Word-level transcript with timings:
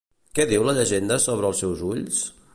Què 0.37 0.45
diu 0.53 0.65
la 0.69 0.75
llegenda 0.79 1.19
sobre 1.27 1.51
els 1.53 1.63
seus 1.65 1.87
ulls? 1.93 2.27